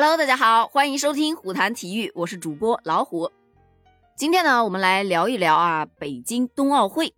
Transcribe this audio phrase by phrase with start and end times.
[0.00, 3.32] Hello，大家好，欢迎收听虎谈体育，我是主播老虎。
[4.14, 7.12] 今天呢，我们来聊一聊啊，北京冬奥会。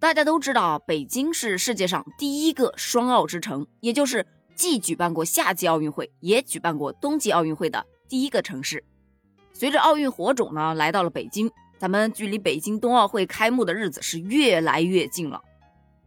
[0.00, 8.82] 大家都知道，北京是世界上第一个双奥之城，也就是既举办过夏季奥运会，也举办过冬季奥运会的第一个城市。
[9.52, 15.42] 随着奥运火种呢来到了北京，咱们距离北京冬奥会开幕的日子是越来越近了。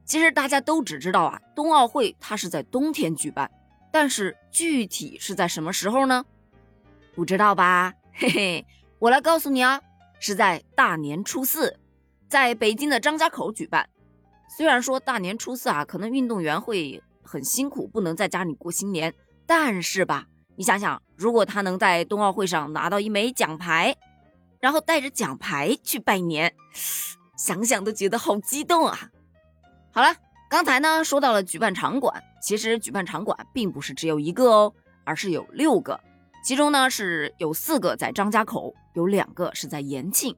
[0.03, 3.51] 其实大家都只知道啊，冬奥会它是在冬天举办。
[3.97, 6.25] 但是具体是在什么时候呢？
[7.15, 7.93] 不知道吧？
[8.11, 8.65] 嘿嘿，
[8.99, 9.79] 我来告诉你啊，
[10.19, 11.79] 是在大年初四，
[12.27, 13.87] 在北京的张家口举办。
[14.49, 19.13] 虽然说大年初四啊，可能运动员会很辛苦，不能在家里过新年，
[19.45, 20.27] 但是吧，
[20.57, 23.95] 你想想，如果他能在冬奥会上拿到一枚奖牌，
[24.59, 26.53] 然后带着奖牌去拜年，
[27.39, 29.09] 想想都觉得好激动啊！
[29.93, 30.13] 好了。
[30.55, 35.99] 刚才呢说到了举办场馆，其实举办场馆并不是只有一个哦，而是有六个，
[36.45, 40.33] 其中呢是有四个在张家口，有两个是在延庆。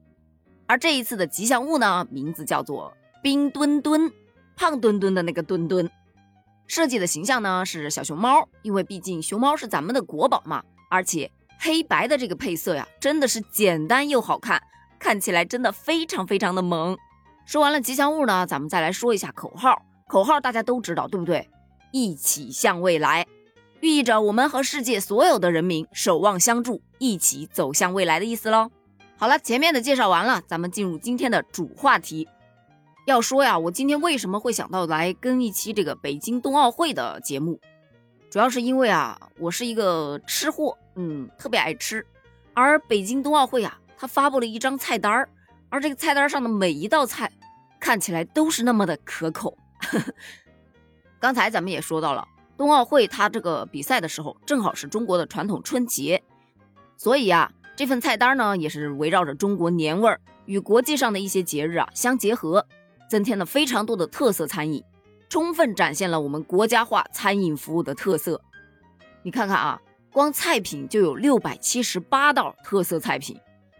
[0.66, 4.10] 而这一次的吉祥物呢，名字叫做冰墩墩，
[4.56, 5.88] 胖墩墩的那个墩墩，
[6.66, 14.60] 设计的形象呢是小熊猫，因为毕竟熊猫是咱们的国宝嘛，而且黑白的这个配色呀，真的是简单又好看，
[14.98, 16.98] 看起来真的非常非常的萌。
[17.46, 19.80] 说完了吉祥物呢，咱们再来说一下口号。
[20.08, 21.48] 口号大家都知道，对不对？
[21.92, 23.26] 一起向未来，
[23.80, 28.70] 寓意着我们和世界所有的人民守望相助，一起走向未来的意思喽。
[29.16, 32.26] 好了，前面的介绍完了，咱们进入今天的主话题。
[33.04, 37.60] 要说呀，我今天为什么会想到来跟一期这个北京冬奥会的节目，
[38.30, 42.04] 主要是因为啊，我是一个吃货，嗯，特别爱吃。
[42.54, 45.28] 而北京冬奥会啊，它发布了一张菜单儿，
[45.68, 47.30] 而这个菜单上的每一道菜，
[47.78, 49.56] 看起来都是那么的可口。
[51.20, 56.22] 刚才咱们也说到了，冬奥会它这个比赛的时候，正好是中国的传统春节，
[56.96, 62.66] 所以啊，这份菜单呢也是围绕着中国年味儿与国际上的一些节日啊相结合，
[63.08, 64.82] 增添了非常多的特色餐饮，
[65.28, 68.40] 充分展现了我们国家化餐饮服务的特色。
[69.22, 69.80] 你看看啊，
[70.12, 73.38] 光菜品就有六百七十八道特色菜品，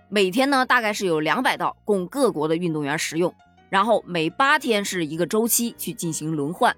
[0.08, 3.32] 每天呢大概是有两百道供各国的运动员食用。
[3.70, 6.74] 然后每八天是一个周期去进行轮换，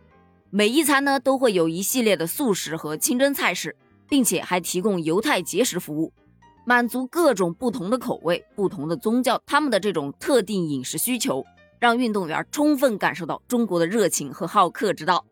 [0.51, 3.77] 每一餐呢都会有一系列的素食和清真菜式，
[4.09, 6.13] 并且还提供犹太节食服务，
[6.65, 11.45] 满足各种不同的口味、不同的宗教他们的这种特定饮食需求，
[11.79, 15.25] 让运动员充分感受到中国的热情和好客之道。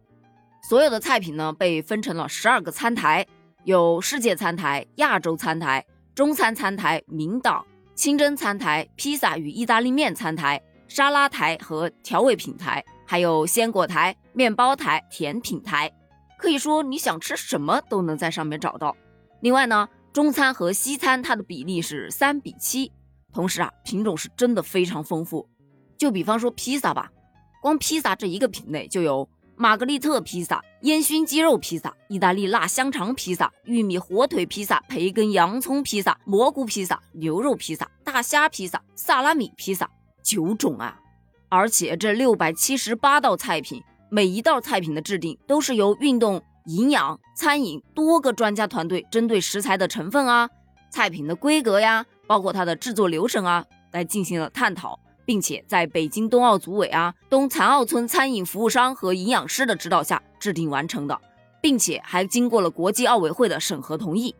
[0.62, 3.26] 所有的菜品呢被分成了十二个餐台，
[3.64, 7.64] 有世界餐台、亚洲餐台、中餐餐台、明档、
[7.94, 10.62] 清真餐台、披萨与意大利面餐台。
[10.88, 15.92] 沙拉台和调味品台，还有鲜果台、面包台、甜品台，
[16.38, 18.96] 可以说你想吃什么都能在上面找到。
[19.40, 22.90] 另外呢，中餐和西餐它的比例是三比七，
[23.32, 25.48] 同时啊，品种是真的非常丰富。
[25.96, 27.12] 就比方说披萨吧，
[27.60, 39.90] 光披萨这一个品类就有玛格丽特披萨、烟熏鸡肉披萨、意大利辣香肠披萨、玉米火腿披萨、培根洋葱披萨、蘑菇披萨、牛肉披萨、大虾披萨、萨拉米披萨。
[40.28, 41.00] 九种啊！
[41.48, 50.50] 而且这六百七十八道菜品，每一道菜品的制定都是由运动、营养、餐饮多个专家团队针对食材的成分啊、
[50.90, 61.18] 菜品的规格呀，包括它的制作流程啊，来进行了探讨，并且在北京冬奥组委啊、东残奥村餐饮服务商和营养师的指导下制定完成的，
[61.62, 64.34] 并且还经过了国际奥委会的审核同意。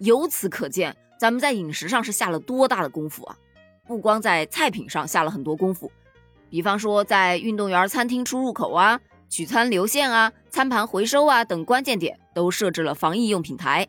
[0.00, 3.36] 由此可见，咱们在饮食上是下了多大的功夫啊！
[3.86, 5.90] 不光在菜品上下了很多功夫，
[6.48, 13.86] 比方说在运动员餐厅出入口啊、取餐流线啊、餐盘回收啊等关键点都设置了防疫用品台。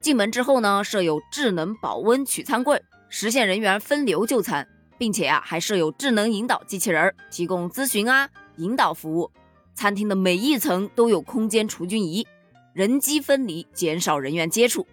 [0.00, 4.66] 进门之后呢，设有智能保温取餐柜，实现人员分流就餐，
[4.98, 9.30] 并且啊还设有智能引导机器人，提供咨询啊引导服务。
[9.74, 12.26] 餐厅的每一层都有空间除菌仪，
[12.72, 14.86] 人机分离，减少人员接触。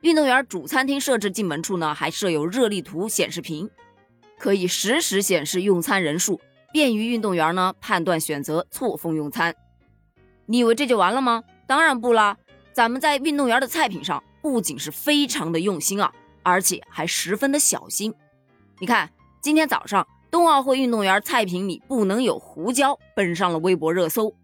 [0.00, 3.70] 运动员主餐厅设置进门处呢，还设有热力图显示屏。
[4.42, 6.40] 可以实时显示用餐人数，
[6.72, 9.54] 便于运动员呢判断选择错峰用餐。
[10.46, 11.44] 你以为这就完了吗？
[11.68, 12.36] 当然不啦！
[12.72, 16.12] 咱们在运动员的菜品上不仅是非常的用心啊，
[16.42, 18.12] 而且还十分的小心。
[18.80, 19.08] 你看，
[19.40, 24.34] 今天早上冬奥会运动员菜品里不能有胡椒，奔上了微博热搜。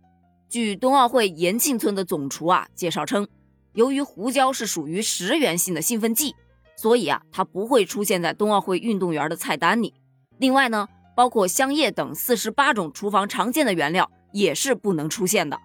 [0.48, 3.26] 据冬奥会延庆村的总厨啊介绍称，
[3.72, 6.36] 由于胡椒是属于食源性的兴奋剂。
[6.78, 9.92] 所以啊，它不会出现在冬奥会运动员的菜单里。
[10.38, 10.86] 另外呢，
[11.16, 15.58] 包括香叶等四十八种厨房常见的原料也是不能出现的。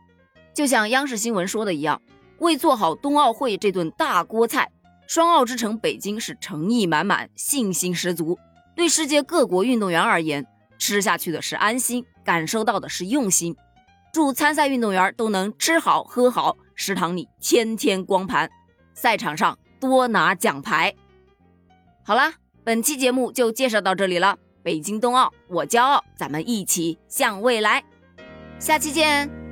[0.56, 2.02] 就像央视新闻说的一样，
[2.40, 4.72] 为做好冬奥会这顿大锅菜，
[5.06, 8.40] 双奥之城北京是诚意满满，信心十足。
[8.76, 10.44] 对世界各国运动员而言，
[10.80, 13.56] 吃下去的是安心，感受到的是用心。
[14.12, 18.50] 祝参赛运动员都能吃好喝好，食堂里天天光盘，
[18.96, 20.96] 赛场上多拿奖牌。
[22.06, 22.34] 好啦，
[22.66, 24.38] 本期节目就介绍到这里了。
[24.62, 27.84] 北京冬奥，我骄傲，咱们一起向未来。
[28.60, 29.43] 下期见。